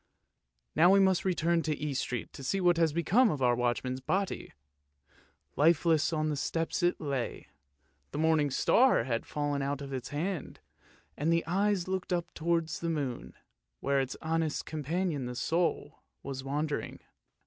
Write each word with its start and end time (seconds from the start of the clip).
Now 0.75 0.89
we 0.89 0.99
must 0.99 1.23
return 1.25 1.61
to 1.61 1.77
East 1.77 2.01
Street 2.01 2.33
to 2.33 2.43
see 2.43 2.59
what 2.59 2.77
has 2.77 2.91
become 2.91 3.29
of 3.29 3.37
the 3.37 3.53
watchman's 3.55 4.01
body. 4.01 4.51
Lifeless 5.55 6.11
on 6.11 6.29
the 6.29 6.35
steps 6.35 6.81
it 6.81 6.99
lay; 6.99 7.49
the 8.09 8.17
Morning 8.17 8.49
Star 8.49 8.95
1 8.95 9.05
had 9.05 9.27
fallen 9.27 9.61
out 9.61 9.79
of 9.79 9.93
its 9.93 10.09
hand, 10.09 10.59
and 11.15 11.31
the 11.31 11.45
eyes 11.45 11.87
looked 11.87 12.11
up 12.11 12.33
towards 12.33 12.79
the 12.79 12.89
moon, 12.89 13.35
where 13.79 14.01
its 14.01 14.17
honest 14.23 14.65
companion 14.65 15.25
the 15.27 15.35
soul 15.35 15.99
was 16.23 16.43
wandering. 16.43 17.01